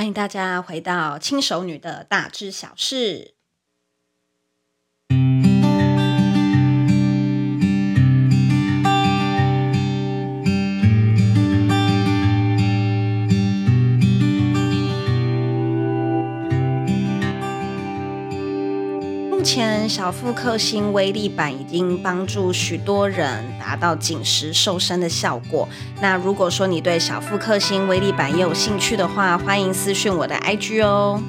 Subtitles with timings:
[0.00, 3.34] 欢迎大家回到轻熟女的大知小事。
[19.52, 25.68] 前小腹克星威力板已经帮助许多人达到紧实瘦身的效果。
[26.00, 31.20] 那如果说你对小腹克星威力板也有兴趣的话，欢迎私讯我的 IG 哦。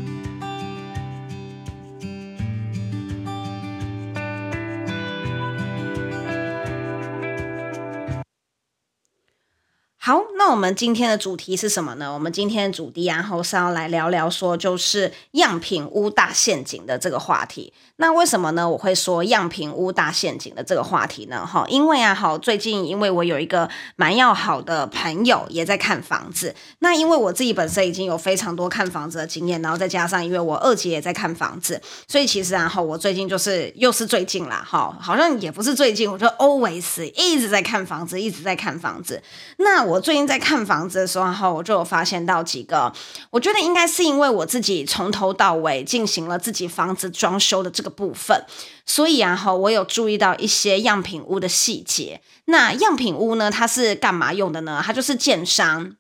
[10.04, 12.12] 好，那我们今天的主题是什么呢？
[12.12, 17.72] 我们今天的主题然后是要来聊聊说，就是样品屋大陷阱的这个话题。
[17.98, 18.68] 那为什么呢？
[18.68, 21.46] 我会说样品屋大陷阱的这个话题呢？
[21.46, 26.56] 哈，因为啊，好，最近因为我有一个蛮要好的朋友也在看房子。
[26.80, 39.22] 那因为我自己本身已经有非常多看房子的经验，然后再加上因为我二姐也在看房子，所以其实然后我最近就是又是最近啦，哈，好像也不是最近，我就 always 一直在看房子，一直在看房子。
[39.58, 42.94] 那我我最近在看房子的时候，我就有发现到几个，
[43.30, 48.46] 我觉得应该是因为我自己从头到尾进行了自己房子装修的这个部分，
[48.86, 52.22] 所以啊，哈，我有注意到一些样品屋的细节。
[52.46, 54.82] 那样品屋呢，它是干嘛用的呢？
[54.84, 55.96] 它就是建商。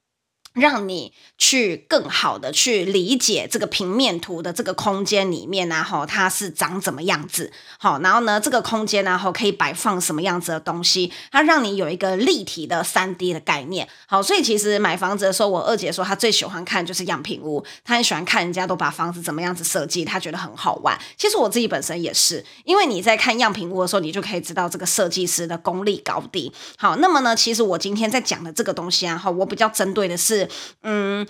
[0.53, 20.99] 让你去更好的去理解这个平面图的这个空间里面，然后它是长怎么样子，好，然后呢，这个空间然后可以摆放什么样子的东西，它让你有一个立体的三 D 的概念，好，所以其实买房子的时候，我二姐说她最喜欢看就是样品屋，她很喜欢看人家都把房子怎么样子设计，她觉得很好玩。
[21.17, 26.51] 其实我自己本身也是，因为你在看样品屋的时候，你就可以知道这个设计师的功力高低。
[26.77, 30.40] 好，那么呢，其实我今天在讲的这个东西啊，哈，我比较针对的是。
[30.81, 31.25] 嗯，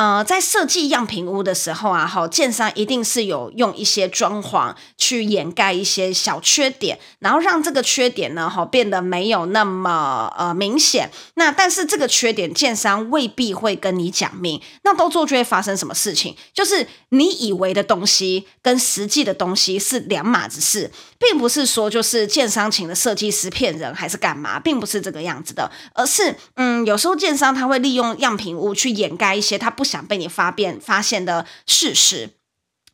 [0.00, 11.10] 呃，在设计样品屋的时候啊，哈，建商一定是有用一些装潢去掩盖一些小缺点，然后让这个缺点呢，哈，变得没有那么呃明显。
[11.34, 14.58] 那但是这个缺点，建商未必会跟你讲明。
[14.84, 16.34] 那到最后就会发生什么事情？
[16.54, 20.90] 就是你以为的东西跟实际的东西是两码子事。
[21.20, 32.30] 并不是说就是建商请的设计师骗人还是干嘛，并不是这个样子的，而是嗯，有时候建商他会利用样品屋去掩盖一些他不想被你发变发现的事实。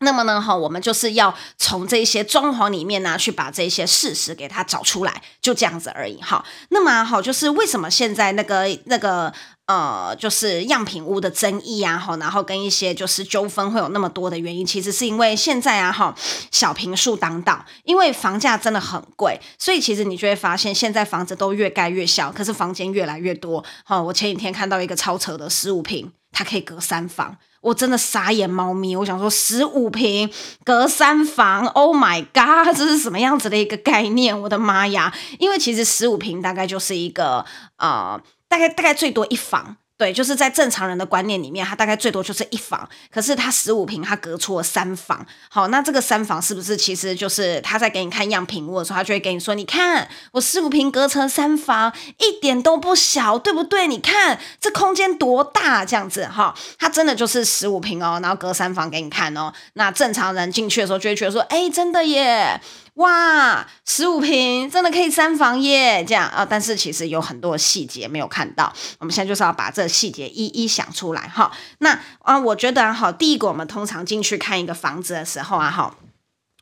[0.00, 6.44] 那么呢，哈，我们就是要从这些装潢里面呢，去把这些事实给它找出来，就这样子而已，哈。
[6.68, 9.32] 那么好，就是为什么现在那个那个
[9.64, 16.14] 呃，就是样品屋的争议啊，哈，然后跟一些就是纠纷会有那么多的原因，其实是因为现在啊，哈，
[16.52, 23.64] 小平数当道，因为房价真的很贵，所以其实你就会发现现在房子都越盖越小，可是房间越来越多。
[23.86, 27.34] 哈，我前几天看到一个超扯的十五平，它可以隔三房。
[27.62, 30.30] 我真的傻眼猫咪，我想说十五平
[30.64, 34.38] 隔三房，Oh my god，这是什么样子的一个概念？
[34.42, 35.10] 我的妈呀！
[35.38, 37.46] 因为其实十五平大概就是一个
[37.78, 39.78] 呃，大概大概最多一房。
[39.98, 45.24] 对，就是在正常人的观念里面，它大概最多就是一房，可是它十五平，它隔出了三房。
[45.48, 53.86] 好，那这个三房是不是其实就是他在给你看样品屋的时候，他就会给你说，你看我十五平隔成三房，一点都不小，对不对？
[53.86, 59.50] 你看这空间多大，这样子哈，他真的就是十五平哦，然后隔三房给你看哦。
[59.74, 62.60] 那正常人进去的时候就会觉得说，哎，真的耶。
[62.96, 66.46] 哇，十五平真的可以三房耶，这样啊！
[66.48, 71.50] 但是其实有很多细节没有看到，我们现在就是要把这细节一一想出来哈。
[71.78, 75.94] 那啊，我觉得哈，第一个我们通常进去看一个房子的时候啊，哈。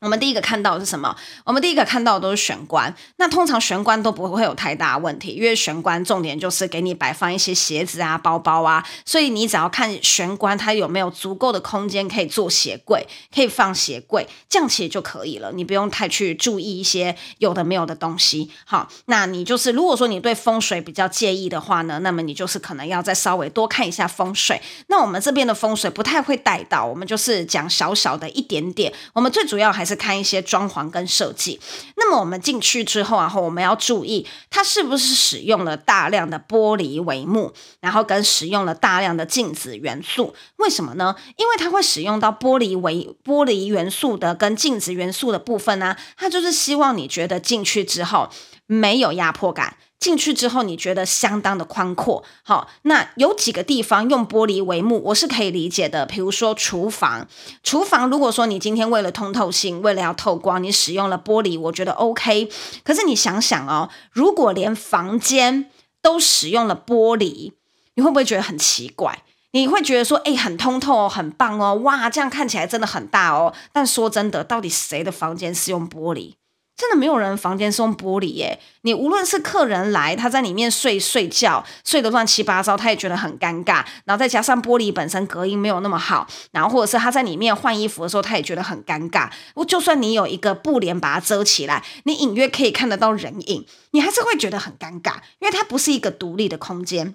[0.04, 1.16] 我们第一个看到的是什么？
[1.46, 2.94] 我们第一个看到的都是玄关。
[3.16, 15.50] 那通常玄关都不会有太大问题，因为玄关重点就是给你摆放一些鞋子啊、包包啊，所以你只要看玄关它有没有足够的空间可以做鞋柜，可以放鞋柜，这样其实就可以了。
[15.52, 18.50] 你不用太去注意一些有的没有的东西。
[18.66, 24.60] 好，那你就是如果说你对风水比较介意的话呢，那么你就是可能要再稍微多看一下风水。
[24.88, 28.92] 那我们这边的风水不太会带到，我们就是讲小小的一点点。
[29.14, 29.93] 我们最主要还是。
[29.94, 31.60] 看一些装潢跟设计，
[31.96, 40.34] 那么我们进去之后啊，我们要注意它是不是使用了大量的玻璃帷幕，然后跟使用了大量的镜子元素。
[40.56, 41.14] 为什么呢？
[41.36, 48.30] 因为它会使用到玻璃为玻璃元素的跟镜子元素的部分呢，它就是希望你觉得进去之后
[48.66, 49.76] 没有压迫感。
[50.00, 52.22] 进去之后，你觉得相当的宽阔。
[52.42, 56.04] 好，那有几个地方用玻璃帷幕，我是可以理解的。
[56.04, 57.26] 比如说厨房，
[57.62, 62.50] 厨房如果说你今天为了通透性，为了要透光，你使用了玻璃，我觉得 OK。
[62.82, 65.70] 可是你想想哦，如果连房间
[66.02, 67.52] 都使用了玻璃，
[67.94, 69.22] 你会不会觉得很奇怪？
[69.52, 73.54] 你会觉得说，哎，很通透哦，很棒哦，哇，这样看起来真的很大哦。
[73.72, 76.34] 但说真的，到底谁的房间是用玻璃？
[76.76, 78.58] 真的没有人房间是用玻璃耶。
[78.82, 83.84] 你无论是客人来，他在里面睡睡觉，睡得乱七八糟，他也觉得很尴尬。
[84.04, 89.30] 然后再加上玻璃本身隔音没有那么好，然后或者是他在里面换衣服的时候，他也觉得很尴尬。
[89.54, 97.14] 我就算你有一个布帘把它遮起来，你隐约可以看得到人影，你还是会觉得很尴尬，因为它不是一个独立的空间。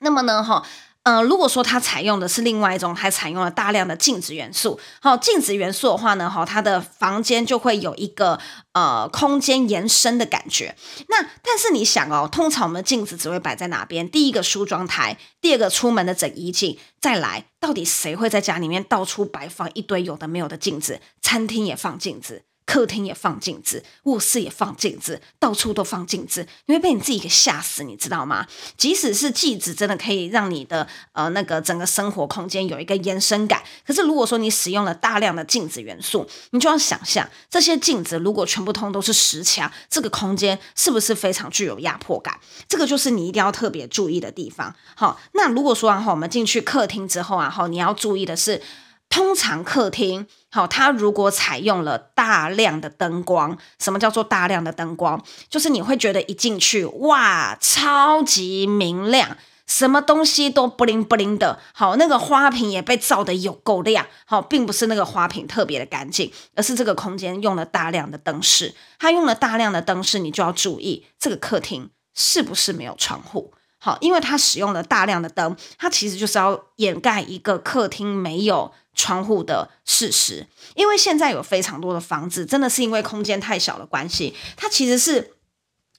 [0.00, 0.62] 那么呢，哈。
[1.02, 8.38] 呃，如果说它采用的是另外一种，还采用了大量的镜子元素，好，镜子元素的话呢，哈，它的房间就会有一个
[8.74, 10.76] 呃空间延伸的感觉。
[11.08, 14.06] 那但是你想哦，通常我们的镜子只会摆在哪边？
[14.10, 21.00] 第一个梳妆台，第二个出门的整衣镜，再来，到底谁会在家里面到处摆放一堆有的没有的镜子？
[21.22, 22.42] 餐厅也放镜子。
[22.70, 28.46] 客厅也放镜子，卧室也放镜子，到处都放镜子，你会被你自己给吓死，你知道吗？
[28.76, 33.60] 即使是镜子，真的可以让你的呃那个整个生活空间有一个延伸感。
[33.84, 42.38] 可是如果说你使用了大量的镜子元素，你就要想象这些镜子如果全部通都是实墙，这个空间是不是非常具有压迫感？
[42.68, 44.72] 这个就是你一定要特别注意的地方。
[44.94, 48.62] 好，那如果说然后我们进去客厅之后啊，哈你要注意的是。
[49.10, 55.22] 通常客厅，好，它如果采用了大量的灯光，什么叫做大量的灯光？
[55.48, 59.36] 就是你会觉得一进去，哇，超级明亮，
[59.66, 73.52] 什么东西都布灵布灵的，好，那个花瓶也被照得有够亮，好，并不是那个花瓶特别的干净，而是这个空间用了大量的灯饰，它用了大量的灯饰，你就要注意这个客厅是不是没有窗户。
[73.82, 80.46] 好，因为它使用了大量的灯，它其实就是要掩盖一个客厅没有窗户的事实。
[80.74, 85.32] 因为现在有非常多的房子，真的是因为空间太小的关系，它其实是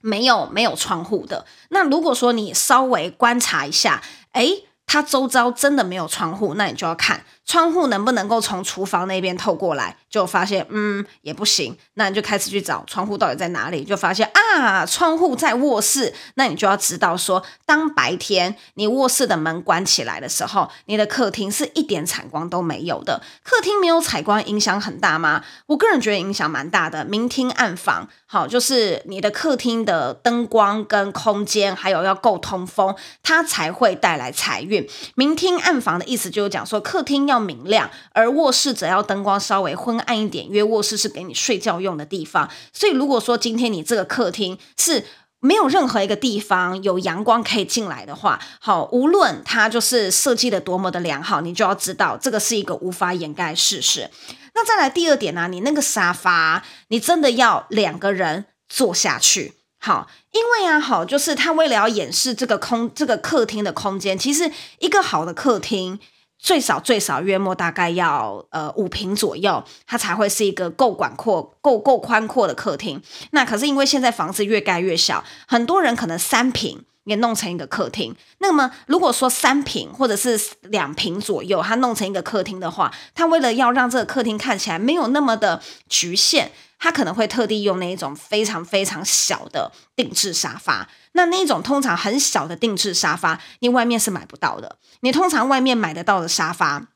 [0.02, 1.48] 没有没有窗户的。
[1.70, 4.04] 那如果说你稍微观察一下，
[4.34, 7.24] 诶，它周遭真的没有窗户，那你就要看。
[7.46, 9.96] 窗户能不能够从厨房那边透过来？
[10.10, 11.78] 就发现，嗯，也不行。
[11.94, 13.86] 那你就开始去找窗户到底在哪里？
[13.86, 16.14] 就发现啊，窗户在卧室。
[16.36, 23.22] 那你就要知道说，当白天你卧室的门关起来的时候，你的客厅是一点采光都没有的。
[23.44, 25.42] 客厅没有采光，影响很大吗？
[25.68, 27.06] 我个人觉得影响蛮大的。
[27.06, 34.88] 明厅暗房，好，就是你的客厅的灯光跟空间，还有要够通风，它才会带来财运。
[35.16, 42.50] 明厅暗房的意思就是讲说，客厅要明亮，而卧室则要灯光稍微昏暗一点，因为卧室是给你睡觉用的地方。
[42.72, 45.04] 所以如果说今天你这个客厅是
[45.42, 54.10] 没有任何一个地方有阳光可以进来的话，好，无论它就是设计的多么的良好，你就要知道这个是一个无法掩盖事实。
[54.54, 66.00] 那再来第二点呢、啊，你那个沙发，你真的要两个人坐下去，好，因为啊，好，就是他为了要掩饰这个空这个客厅的空间，其实一个好的客厅。
[66.42, 73.00] 最少最少约莫大概要呃五平左右，它才会是一个够广阔、够够宽阔的客厅。
[73.30, 78.16] 那可是因为现在房子越盖越小，很多人可能三平也弄成一个客厅。
[78.40, 86.52] 那么如果说三平或者是两平左右，它弄成一个客厅的话，它为了要让这个客厅看起来没有那么的局限。
[86.84, 94.78] 他可能会特地用那一种非常非常小的定制沙发，那那一种通常很小的定制沙发，你外面是买不到的。
[95.02, 96.88] 你通常外面买得到的沙发，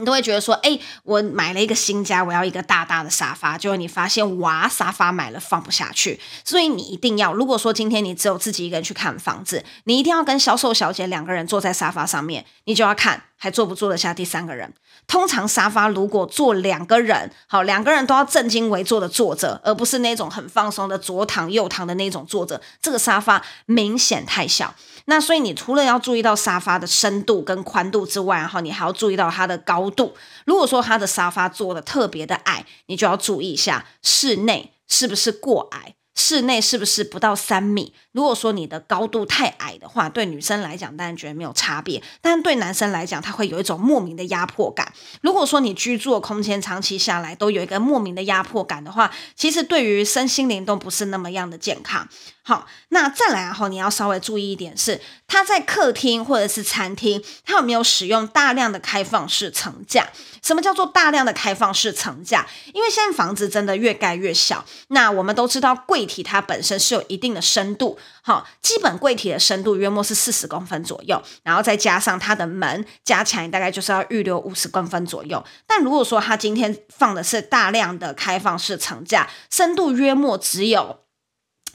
[0.00, 3.56] 你都会觉得说，哎，我买了一个新家，我要一个大大的沙发。
[3.56, 6.18] 结果你发现，哇，沙发买了放不下去。
[6.44, 14.70] 所以你一定要，如果说今天你只有自己一个人去看房子，你一定要跟销售小姐两个人坐在沙发上面，你就要看还坐不坐得下第三个人。
[15.06, 22.60] 通常沙发如果坐两个人，好，两个人都要正襟危坐的坐着，而不是那种很放松的左躺右躺的那种坐着。
[22.82, 24.74] 这个沙发明显太小。
[25.06, 30.14] 那所以你除了要注意到沙发的深度跟宽度之外，哈，你还要注意到它的高度。
[30.44, 35.94] 如果说它的沙发做的特别的矮，你就要注意一下室内是不是过矮。
[36.14, 37.94] 室内是不是不到三米？
[38.12, 44.92] 如果说你的高度太矮的话，对女生来讲当然觉得没有差别，但对男生来讲，他会有一种莫名的压迫感。
[45.22, 52.08] 如果说你居住的空间长期下来都有一个莫名的压迫感的话，其实对于身心灵都不是那么样的健康。
[52.42, 55.00] 好，那再来然后你要稍微注意一点是，
[55.30, 60.08] 他在客厅或者是餐厅，他有没有使用大量的开放式层架？
[60.42, 62.48] 什么叫做大量的开放式层架？
[62.74, 64.64] 因为现在房子真的越盖越小。
[64.88, 75.44] 那我们都知道柜体它本身是有一定的深度，好，基本柜体的深度约莫是四十公分左右，然后再加上它的门加起来大概就是要预留五十公分左右。
[75.64, 80.98] 但如果说它今天放的是大量的开放式层架，深度约莫只有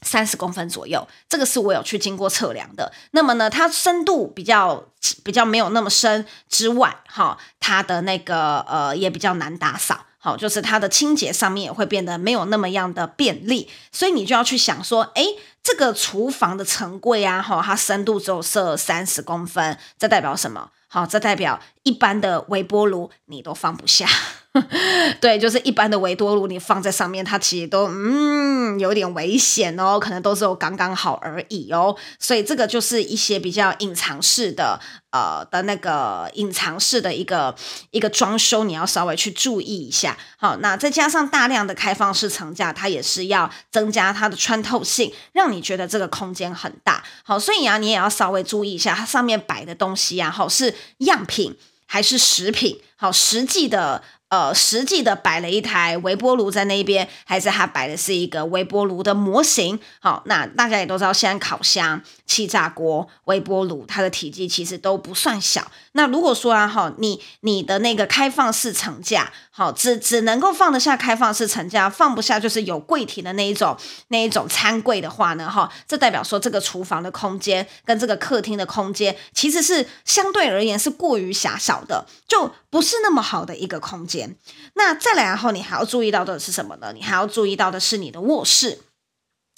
[0.01, 2.91] 三十公分左右，这个是我有去经过测量的。
[3.11, 4.83] 那么呢，它深度比较
[5.23, 20.69] 比较没有那么深之外，哈，它的那个呃也比较难打扫，好，就是它的清洁上面也会变得没有那么样的便利，所以你就要去想说，诶，这个厨房的层柜啊，哈，它深度只有设三十公分，这代表什么？
[20.87, 24.07] 好，这代表一般的微波炉你都放不下。
[25.19, 31.95] 对，就是一般的微波炉，你放在上面，它其实都嗯有点危险哦，可能都是有刚刚好而已哦。
[32.19, 34.79] 所以这个就是一些比较隐藏式的
[35.11, 37.53] 呃的那个隐藏式的一个
[37.91, 40.17] 一个装修，你要稍微去注意一下。
[40.37, 47.03] 好，那再加上大量的开放式层架，它也是要增加它的穿透性，让你觉得这个空间很大。
[47.23, 52.79] 好，所以啊，你也要稍微注意一下，它上面摆的东西啊，好，是样品还是食品？
[52.95, 54.01] 好，实际的。
[54.29, 59.79] 呃，实际的摆了一台微波炉在那边，还是它摆的是一个微波炉的模型？
[59.99, 65.71] 好，那大家也都知道，现在烤箱、气炸锅、微波炉，它的体积其实都不算小。
[65.93, 73.77] 那如果说啊，哈，你你的那个开放式层架，好，只只能够放得下开放式成家，放不下就是有柜体的那一种
[74.09, 84.35] 那一种餐柜的话呢，哈，这代表说这个厨房的空间跟这个客厅的空间其实是相对而言是过于狭小的，就不是那么好的一个空间。
[84.73, 86.91] 那再来，然后你还要注意到的是什么呢？
[86.93, 88.81] 你还要注意到的是你的卧室。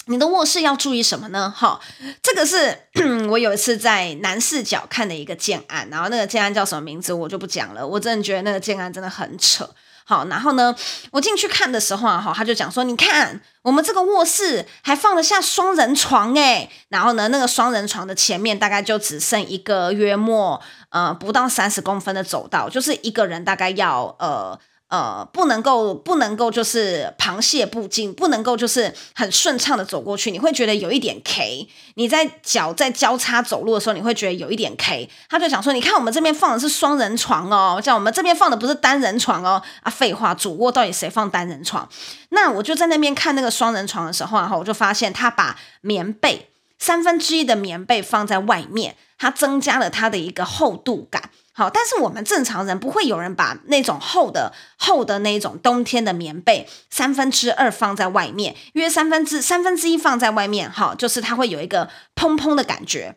[0.06, 1.52] 你的卧室要注意什么呢？
[1.54, 1.80] 哈，
[2.22, 2.84] 这个是
[3.28, 7.84] 我有一次在南视角看的一个建案，然后那个建案叫什么名字我就不讲了。
[7.84, 9.68] 我真的觉得那个建案真的很扯。
[10.08, 10.74] 好，然后呢，
[11.10, 24.58] 我进去看的时候啊，哈，他就讲说，你看我们这个卧室还放得下双人床诶，然后呢，那个双人床的前面大概就只剩一个约莫呃不到三十公分的走道，就是一个人大概要呃。
[24.88, 31.68] 呃，不能够，不能够，就是螃蟹步进，不能够就是很顺畅的走过去，你会觉得有一点 K。
[31.96, 35.10] 你在脚在交叉走路的时候，你会觉得有一点 K。
[35.28, 39.62] 他就想说，你看我们这边放的是双人床哦，像我们这边放的不是单人床哦。
[39.82, 41.86] 啊，废话，主卧到底谁放单人床？
[42.30, 51.30] 那我就在那边看那个双人床的时候，然后我就发现他把棉被三分之一的棉被放在外面，它增加了它的一个厚度感。
[51.58, 63.16] 好，但是我们正常人不会有人把那种厚的厚的那种冬天的棉被三分之二放在外面，约三分之三分之一放在外面，哈，就是它会有一个砰砰的感觉，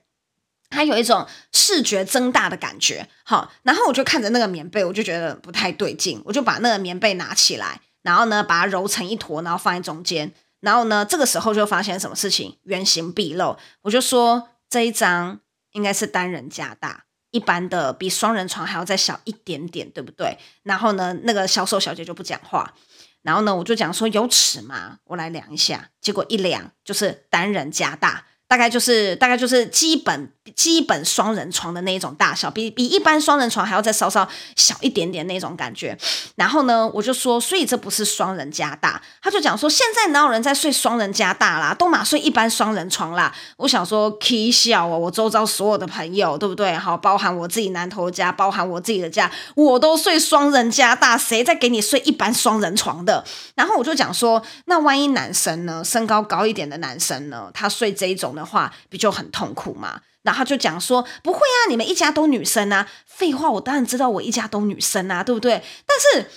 [0.72, 15.42] 它有一种视觉增大的感觉，好，然后我就看着那个棉被，我就觉得不太对劲，我就把那个棉被拿起来，然后呢把它揉成一坨，然后放在中间，然后呢这个时候就发现什么事情，原形毕露，我就说这一张
[15.74, 17.04] 应该是单人加大。
[17.32, 20.38] 一般的比双人床还要再小一点点，对不对？
[20.64, 22.74] 然后呢，那个销售小姐就不讲话。
[23.24, 24.98] 然后呢，我就讲说有尺吗？
[25.06, 25.90] 我来量一下。
[26.00, 28.26] 结果一量就是单人加大。
[28.48, 35.96] 大概就是大概就是基本基本双人床的那一种大小，比比一般双人床还要再稍稍小一点点那种感觉。
[36.36, 39.00] 然后呢，我就说，所以这不是双人加大。
[39.22, 41.74] 他就讲说，现在哪有人在睡双人加大啦？
[41.74, 43.32] 都马睡一般双人床啦。
[43.58, 46.76] 我想说，K 笑哦，我周遭所有的朋友，对不对？
[46.76, 53.24] 好，包含我自己南头家，包含我自己的家，我都睡双人加大，谁在给你睡一般双人床的？
[53.54, 58.32] 然后我就讲说，那万一男生呢，身高高一点的男生呢，他睡这一种。
[58.32, 60.00] 的话不就很痛苦吗？
[60.24, 62.88] 然后就讲说不会啊，你们一家都女生啊。
[63.06, 65.62] 废话，我当然知道我一家都女生啊，对不对？
[65.86, 66.30] 但是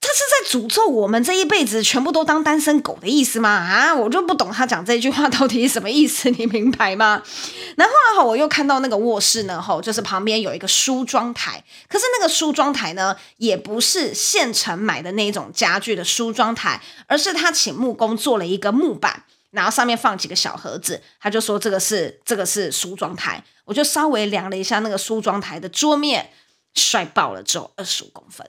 [0.00, 3.50] 他是在诅咒我们这一辈子全部都当单身狗的意思吗？
[3.50, 7.20] 啊，我就不懂他讲这句话到底是什么意思，你明白吗？
[7.76, 19.24] 然后啊，我又看到那个卧室呢，吼，就是旁边有一个梳妆台，可是那个梳妆台呢，也不是现成买的那种家具的梳妆台，而是他请木工做了一个木板。
[19.56, 26.30] 然后上面放几个小盒子，他就说这个是这个是梳妆台，我就稍微量了一下那个梳妆台的桌面，
[26.74, 28.46] 帅爆了，只有二十五公分。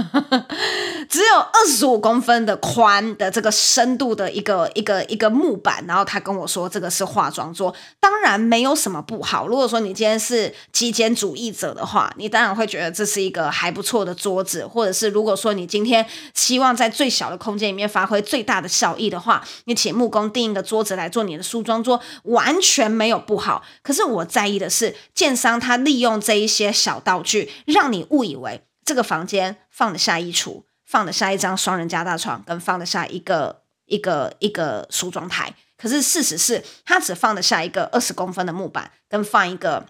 [1.08, 9.46] 只有二十五公分的宽的这个深度的一个一个一个木板，然后他跟我说这个是化妆桌，当然没有什么不好。
[9.48, 23.62] 如果说你今天是极简主义者的话，你当然会觉得这是一个还不错的桌子，或者是如果说你今天希望在最小的空间里面发挥最大的效益的话，你请木工订一个桌子来做你的梳妆桌，完全没有不好。
[23.82, 28.62] 可是我在意的是，建商他利用这一些小道具，让你误以为。
[28.90, 35.54] 这个房间放得下衣橱，放得下一张双人加大床，跟放得下一个一个一个梳妆台。
[35.78, 39.86] 可是事实是，它只放得下一个二十公分的木板，跟放一个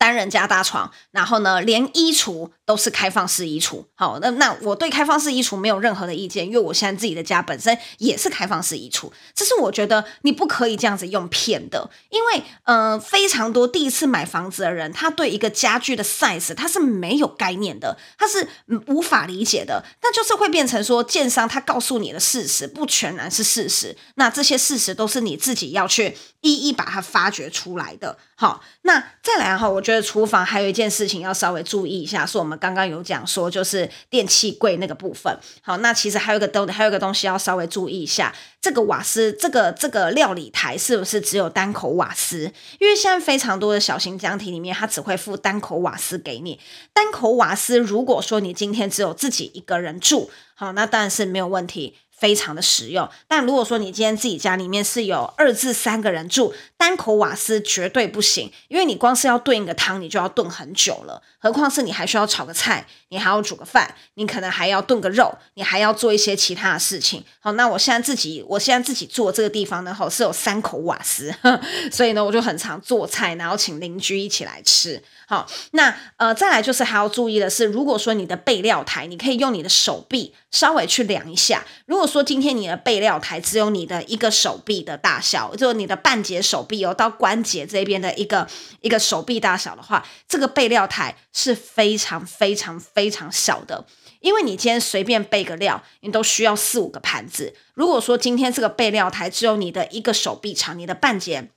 [0.00, 3.84] 单人加大床，然后呢，连衣橱都是开放式衣橱。
[3.94, 9.12] 好，那那我对开放式衣橱没有任何的意见，因为我现在自己的家本身也是开放式衣橱。
[9.34, 18.48] 这是我觉得你不可以这样子用骗的，因为嗯、呃，非常多第一次买房子的人，他对一个家具的 size 他是没有概念的，他是
[18.86, 19.84] 无法理解的。
[20.00, 28.16] 那就是会变成说，建商他告诉你的事实不全然是事实，那这些事实都是你自己要去一一把它发掘出来的。
[28.34, 35.36] 好，那再来哈，我觉觉得厨房还有一件事情要稍微注意一下，是我们刚刚有讲说，就是电器柜那个部分。
[35.62, 42.52] 好，那其实还有一个东，还有一个东西要稍微注意一下，这个瓦斯，这个这个料理台是不是只有单口瓦斯？
[42.78, 46.60] 因为现在非常多的小型家庭里面，它只会付单口瓦斯给你。
[46.92, 51.96] 单口瓦斯，如果说你今天只有自己一个人住，好，那当然是没有问题。
[52.20, 67.24] 非常的实用，但如果说你今天自己家里面是有二至三个人住，单口瓦斯绝对不行，因为你光是要炖一个汤，你就要炖很久了，何况是你还需要炒个菜，你还要煮个饭，你可能还要炖个肉，你还要做一些其他的事情。
[67.40, 71.34] 好，那我现在自己，我现在自己做这个地方呢，吼是有三口瓦斯，
[71.90, 75.02] 所以呢，我就很常做菜，然后请邻居一起来吃。
[75.26, 81.64] 好，那呃，再来就是还要注意的是，如果说你的备料台，你可以用你的手臂稍微去量一下。
[81.86, 88.48] 如果说今天你的备料台只有你的一个手臂的大小，就你的半截手臂哦，到关节这边的一个
[88.80, 93.86] 一个手臂大小的话，这个备料台是非常非常非常小的，
[94.20, 97.54] 因为你今天随便备个料，你都需要四五个盘子。
[97.74, 101.50] 如果说今天这个备料台只有你的一个手臂长，你的半截。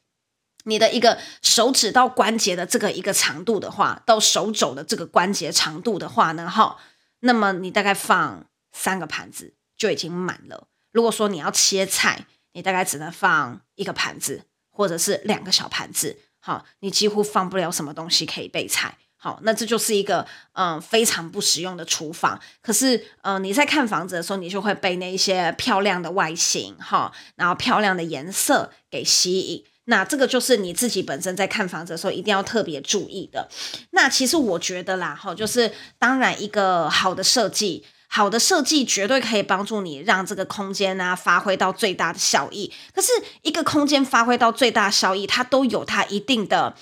[0.65, 6.77] 你的一个手指到关节的这个一个长度的话，到手肘的这个关节长度的话呢，哈，
[7.19, 10.67] 那么你大概放三个盘子就已经满了。
[10.91, 18.97] 如果说你要切菜，你大概只能放一个盘子或者是两个小盘子，好，你几乎放不了什么东西可以备菜。
[19.15, 22.37] 好，那这就是一个嗯非常不实用的厨房。
[22.61, 29.63] 可是嗯你在看房子的时候，你就会被那一些漂亮的外形哈，然后漂亮的颜色给吸引。
[29.85, 33.49] 那这个就是你自己本身在看房子的时候一定要特别注意的。
[33.91, 42.71] 那其实我觉得啦，哈，就是当然一个好的设计，好的设计绝对可以帮助你让这个空间啊发挥到最大的效益。
[42.93, 43.07] 可是
[43.41, 46.75] 一个空间发挥到最大效益，它都有它一定的，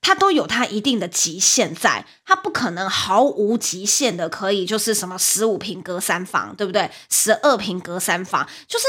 [0.00, 6.90] 它都有它一定的极限在，它不可能毫无极限的可以就是什么十五平隔三房，对不对？
[7.10, 8.86] 十二平隔三房，就是。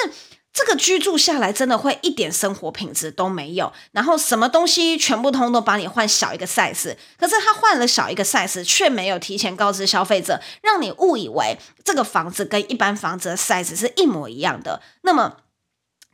[0.53, 15.37] 这个居住下来真的会一点生活品质都没有，然后什么东西全部通都把你换小一个 size，可是他换了小一个 size，却没有提前告知消费者，让你误以为这个房子跟一般房子的 size 是一模一样的，那么。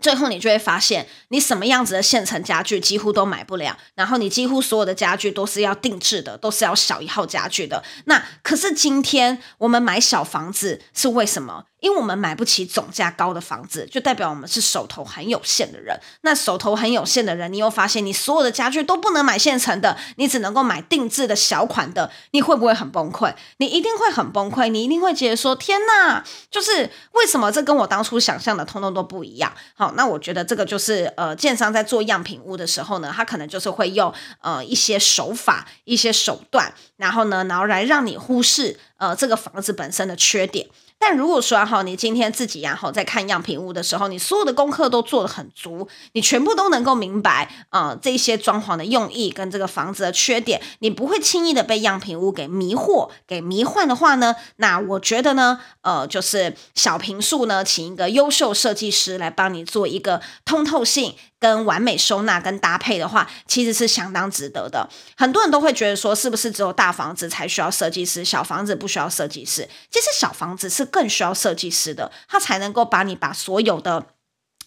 [0.01, 7.83] 最后你就会发现，你什么样子的现成家具几乎都买不了，然后你几乎所有的家具都是要定制的，都是要小一号家具的。
[8.05, 11.65] 那可是今天我们买小房子是为什么？
[11.79, 15.99] 因为我们买不起总价高的房子，就代表我们是手头很有限的人。
[16.21, 23.33] 那手头很有限的人，你又发现你所有的家具都不能买现成的，你只能够买定制的小款的，你会不会很崩溃？
[23.57, 29.53] 你一定会很崩溃，你一定会觉得说：天哪，就是为什么这跟我当初想象的通通都不一样？
[29.75, 29.93] 好。
[29.99, 40.67] 那我觉得这个就是呃，建商在做样品屋的时候呢，他可能就是会用呃一些手法、一些手段，然后呢，然后来让你忽视呃这个房子本身的缺点。
[41.01, 61.15] 但如果说哈，你今天自己然后在看样品屋的时候，你所有的功课都做得很足，你全部都能够明白啊、呃、这些装潢的用意跟这个房子的缺点，你不会轻易的被样品屋给迷惑、给迷幻的话呢，那我觉得呢，呃，就是小平数呢，请一个优秀设计师来帮你做一个通透性。
[61.39, 64.89] 跟完美收纳跟搭配的话，其实是相当值得的。
[65.15, 69.67] 很多人都会觉得说，是不是只有大房子才需要设计师，小房子不需要设计师？
[69.89, 74.07] 其实小房子是更需要设计师的，他才能够把你把所有的。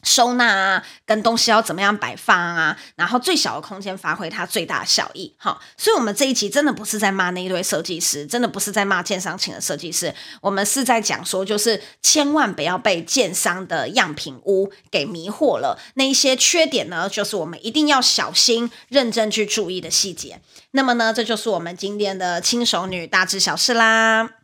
[0.02, 5.60] 收纳啊，跟东西要怎么样摆放啊，然后最小的空间发挥它最大的效益，哈。
[5.76, 15.78] 所以，我们这一集真的不是在骂那一堆设计师，真的不是在骂建商请的设计师，我们是在讲说，就是千万不要被建商的样品屋给迷惑了。
[15.94, 20.40] 那一些缺点呢，就是我们一定要小心、认真去注意的细节。
[20.72, 24.41] 那么呢，这就是我们今天的轻熟女大知小事啦。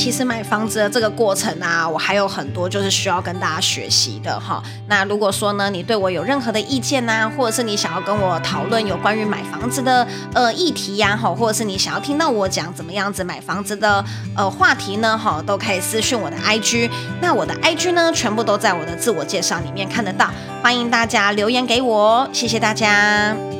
[0.00, 4.62] 其实买房子的这个过程啊，我还有很多就是需要跟大家学习的哈。
[4.88, 14.02] 那如果说呢，你对我有任何的意见呐、啊，或者是你想要跟我讨论有关于买房子的呃议题呀，哈，或者是你想要听到我讲怎么样子买房子的
[14.34, 16.90] 呃话题呢，哈，都可以私讯我的 IG。
[17.20, 20.30] 那我的 IG 呢，全部都在我的自我介绍里面看得到，
[20.62, 23.59] 欢迎大家留言给我，谢谢大家。